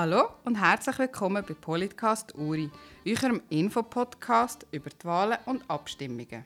[0.00, 2.70] Hallo und herzlich willkommen bei Politcast Uri,
[3.04, 6.44] eurem Infopodcast über die Wahlen und Abstimmungen.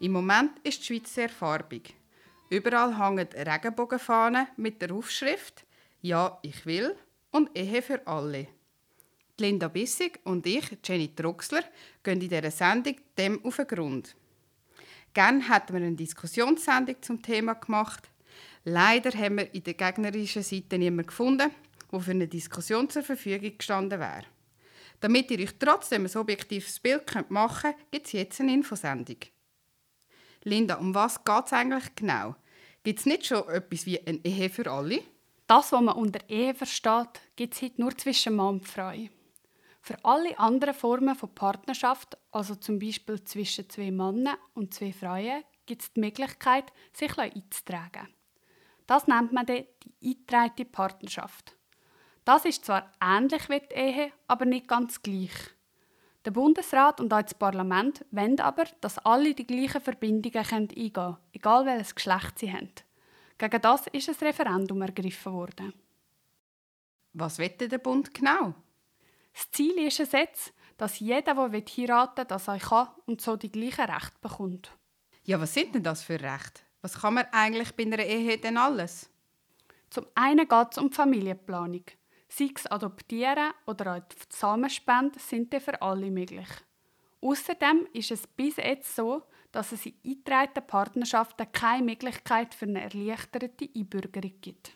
[0.00, 1.94] Im Moment ist die Schweiz sehr farbig.
[2.50, 5.64] Überall hängen Regenbogenfahnen mit der Aufschrift
[6.02, 6.96] Ja, ich will
[7.30, 8.48] und Ehe für alle.
[9.38, 11.62] Linda Bissig und ich, Jenny Troxler,
[12.02, 14.16] gehen in dieser Sendung dem auf den Grund.
[15.14, 18.10] Gerne hätten wir eine Diskussionssendung zum Thema gemacht.
[18.64, 21.52] Leider haben wir in der gegnerischen Seite niemanden gefunden,
[21.90, 24.24] der für eine Diskussion zur Verfügung gestanden wäre.
[25.00, 29.18] Damit ihr euch trotzdem ein objektives Bild machen könnt, gibt es jetzt eine Infosendung.
[30.44, 32.34] Linda, um was geht es eigentlich genau?
[32.82, 35.02] Gibt es nicht schon etwas wie eine Ehe für alle?
[35.46, 38.92] Das, was man unter Ehe versteht, gibt es heute nur zwischen Mann und Frau.
[39.80, 45.44] Für alle anderen Formen von Partnerschaft, also zum Beispiel zwischen zwei Männern und zwei Frauen,
[45.64, 48.08] gibt es die Möglichkeit, sich einzutragen.
[48.86, 51.57] Das nennt man dann die eingetragene Partnerschaft.
[52.28, 55.32] Das ist zwar ähnlich wie die Ehe, aber nicht ganz gleich.
[56.26, 61.16] Der Bundesrat und auch das Parlament wollen aber, dass alle die gleichen Verbindungen eingehen können,
[61.32, 62.68] egal welches Geschlecht sie haben.
[63.38, 65.72] Gegen das ist ein Referendum ergriffen worden.
[67.14, 68.52] Was wette der Bund genau?
[69.32, 73.36] Das Ziel ist es jetzt, dass jeder, der heiraten will, das auch kann und so
[73.36, 74.70] die gleichen Rechte bekommt.
[75.24, 76.60] Ja, was sind denn das für Rechte?
[76.82, 79.08] Was kann man eigentlich bei einer Ehe denn alles?
[79.88, 81.84] Zum einen geht es um die Familienplanung.
[82.28, 86.48] Sei es Adoptieren oder auch die Samenspende sind für alle möglich.
[87.20, 92.82] Außerdem ist es bis jetzt so, dass es in eingetragenen Partnerschaften keine Möglichkeit für eine
[92.82, 94.72] erleichterte Einbürgerung gibt.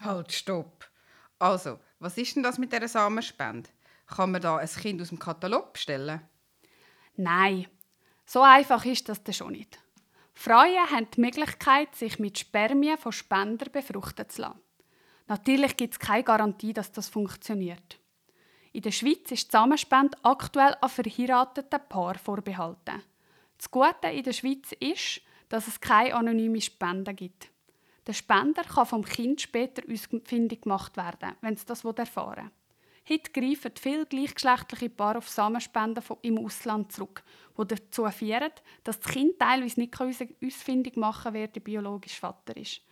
[0.00, 0.90] Halt, stopp.
[1.38, 3.70] Also, was ist denn das mit dieser Samenspende?
[4.06, 6.20] Kann man da ein Kind aus dem Katalog bestellen?
[7.16, 7.66] Nein,
[8.24, 9.78] so einfach ist das schon nicht.
[10.34, 14.60] Frauen haben die Möglichkeit, sich mit Spermien von Spendern befruchten zu lassen.
[15.28, 17.98] Natürlich gibt es keine Garantie, dass das funktioniert.
[18.72, 23.02] In der Schweiz ist die Zusammenspende aktuell an verheirateten Paaren vorbehalten.
[23.56, 27.50] Das Gute in der Schweiz ist, dass es keine anonyme Spende gibt.
[28.06, 32.50] Der Spender kann vom Kind später ausfindig gemacht werden, wenn es das erfahren
[33.06, 33.16] will.
[33.18, 37.22] Heute greifen viele gleichgeschlechtliche Paare auf Samenspenden im Ausland zurück,
[37.58, 38.50] die dazu führen,
[38.84, 42.82] dass das Kind teilweise nicht ausfindig machen kann, wer der biologische Vater ist.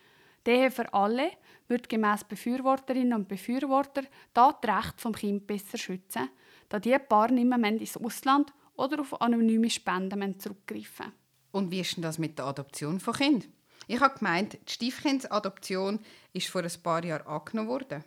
[0.46, 1.32] Die Ehe für alle
[1.68, 4.02] wird gemäß Befürworterinnen und Befürworter
[4.32, 6.30] da das Recht vom Kind besser schützen,
[6.68, 11.12] da die Paare nicht mehr ins Ausland oder auf anonyme Spenden zurückgreifen
[11.50, 13.48] Und wie ist denn das mit der Adoption von Kind?
[13.88, 16.00] Ich habe gemeint, die Stiefkindadoption
[16.32, 18.04] ist vor ein paar Jahren angenommen worden.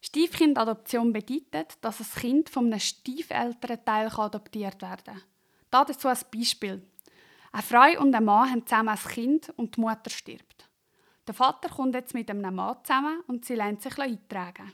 [0.00, 5.22] Stiefkindadoption bedeutet, dass ein Kind von einem Stiefelternteil adoptiert werden kann.
[5.70, 6.82] Dazu ein Beispiel.
[7.52, 10.63] Eine Frau und ein Mann haben zusammen ein Kind und die Mutter stirbt.
[11.26, 14.72] Der Vater kommt jetzt mit einem Mann zusammen und sie lernt sich eintragen.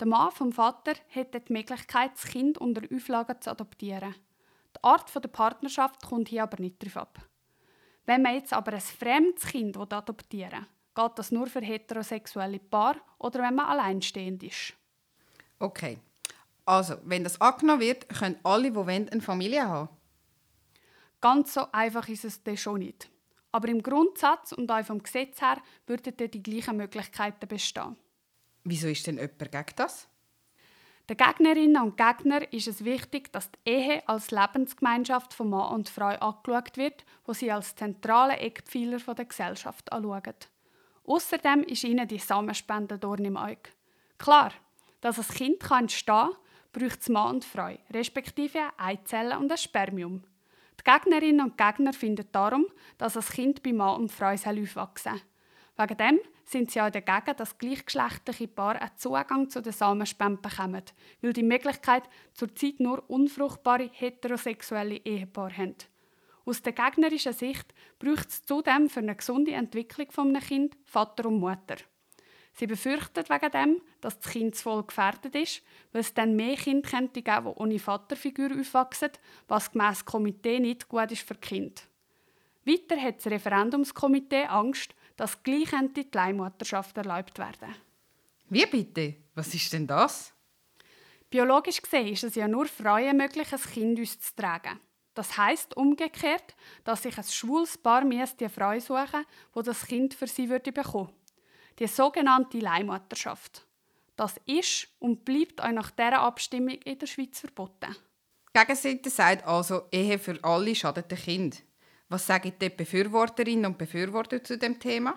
[0.00, 4.14] Der Mann vom Vater hätte die Möglichkeit, das Kind unter Auflagen zu adoptieren.
[4.76, 7.18] Die Art der Partnerschaft kommt hier aber nicht darauf ab.
[8.06, 13.00] Wenn man jetzt aber ein fremdes Kind adoptieren will, geht das nur für heterosexuelle Paare
[13.18, 14.74] oder wenn man alleinstehend ist.
[15.58, 15.98] Okay.
[16.64, 19.88] Also, wenn das angenommen wird, können alle, die wollen, eine Familie haben?
[21.20, 23.10] Ganz so einfach ist es dann schon nicht.
[23.52, 27.96] Aber im Grundsatz und auch vom Gesetz her würden dann die gleichen Möglichkeiten bestehen.
[28.64, 30.08] Wieso ist denn jemand gegen das?
[31.08, 35.88] Den Gegnerinnen und Gegnern ist es wichtig, dass die Ehe als Lebensgemeinschaft von Mann und
[35.88, 40.34] Frau angeschaut wird, wo sie als zentrale Eckpfeiler der Gesellschaft anschauen.
[41.04, 43.70] Außerdem ist ihnen die Samenspende Dorn im Auge.
[44.18, 44.52] Klar,
[45.00, 46.32] dass ein Kind entstehen kann,
[46.72, 50.24] braucht es Mann und Frau, respektive Eizellen und ein Spermium.
[50.80, 52.66] Die Gegnerinnen und Gegner finden darum,
[52.98, 55.22] dass das Kind bei Mann und Frau aufwachsen soll.
[55.76, 60.82] Wegen dem sind sie auch dagegen, dass gleichgeschlechtliche Paare einen Zugang zu den Samenspenden bekommen,
[61.20, 62.02] weil die Möglichkeit
[62.32, 65.76] zurzeit nur unfruchtbare heterosexuelle Ehepaare haben.
[66.44, 71.40] Aus der gegnerischen Sicht braucht es zudem für eine gesunde Entwicklung eines Kind Vater und
[71.40, 71.76] Mutter.
[72.58, 75.62] Sie befürchtet wegen dem, dass das Kind zu voll gefährdet ist,
[75.92, 79.10] weil es dann mehr Kinder könnte geben, die ohne Vaterfigur aufwachsen,
[79.46, 81.80] was gemäss Komitee nicht gut ist für Kinder.
[82.64, 87.76] Weiter hat das Referendumskomitee Angst, dass gleich die Leihmutterschaft erlaubt werden.
[88.48, 89.14] Wie bitte?
[89.36, 90.32] Was ist denn das?
[91.30, 94.80] Biologisch gesehen ist es ja nur Frauen möglich, ein Kind auszutragen.
[95.14, 100.26] Das heißt umgekehrt, dass sich ein schwules Paar die Frau suchen wo das Kind für
[100.26, 101.12] sie würde bekommen
[101.78, 103.66] die sogenannte Leihmutterschaft.
[104.16, 107.94] Das ist und bleibt auch nach dieser Abstimmung in der Schweiz verboten.
[108.54, 111.62] Die Gegenseite sagt also, Ehe für alle schadet dem Kind.
[112.08, 115.14] Was sagen die Befürworterinnen und Befürworter zu dem Thema?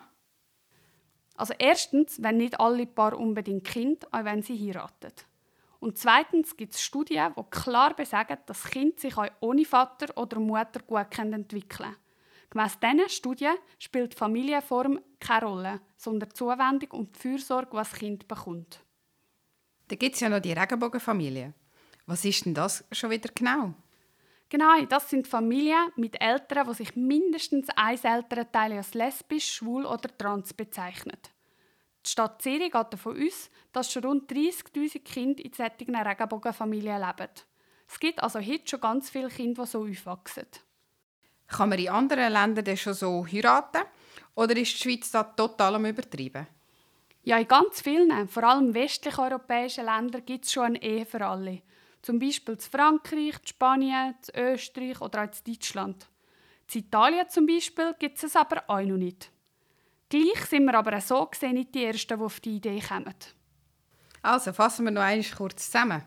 [1.35, 5.13] Also erstens, wenn nicht alle Paar unbedingt Kind, auch wenn sie heiraten.
[5.79, 10.39] Und zweitens gibt es Studien, die klar besagen, dass Kind sich auch ohne Vater oder
[10.39, 11.95] Mutter gut entwickeln können.
[12.51, 17.89] Gemäss diesen Studien spielt die Familienform keine Rolle, sondern die Zuwendung und die Fürsorge, was
[17.89, 18.83] das Kind bekommt.
[19.87, 21.53] Dann gibt es ja noch die Regenbogenfamilie.
[22.05, 23.73] Was ist denn das schon wieder genau?
[24.49, 30.09] Genau, das sind Familien mit Eltern, die sich mindestens ein Elternteil als lesbisch, schwul oder
[30.17, 31.31] trans bezeichnet.
[32.05, 37.31] Die Stadt Zürich geht davon aus, dass schon rund 30'000 Kinder in solchen Regenbogenfamilien leben.
[37.87, 40.47] Es gibt also heute schon ganz viele Kinder, die so aufwachsen.
[41.51, 43.83] Kann man in anderen Ländern schon so heiraten?
[44.35, 46.47] Oder ist die Schweiz da total am Übertreiben?
[47.23, 51.61] Ja, in ganz vielen, vor allem westlich-europäischen Ländern, gibt es schon eine Ehe für alle.
[52.01, 56.07] Zum Beispiel in Frankreich, in Spanien, in Österreich oder auch in Deutschland.
[56.73, 59.29] In Italien zum Beispiel gibt es es aber auch noch nicht.
[60.09, 63.13] Gleich sind wir aber auch so gesehen nicht die Ersten, die auf die Idee kommen.
[64.23, 66.03] Also fassen wir noch einmal kurz zusammen.